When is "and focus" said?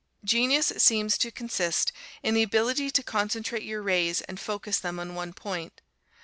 4.21-4.79